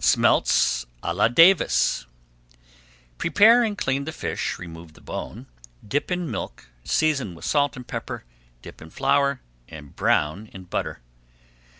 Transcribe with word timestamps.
SMELTS 0.00 0.84
À 1.00 1.14
LA 1.14 1.28
DAVIS 1.28 2.06
Prepare 3.18 3.62
and 3.62 3.78
clean 3.78 4.02
the 4.04 4.10
fish, 4.10 4.58
remove 4.58 4.94
the 4.94 5.00
bone, 5.00 5.44
[Page 5.44 5.90
376] 5.90 5.90
dip 5.90 6.10
in 6.10 6.28
milk, 6.28 6.68
season 6.82 7.34
with 7.36 7.44
salt 7.44 7.76
and 7.76 7.86
pepper, 7.86 8.24
dip 8.62 8.82
in 8.82 8.90
flour, 8.90 9.40
and 9.68 9.94
brown 9.94 10.48
in 10.52 10.64
butter. 10.64 10.98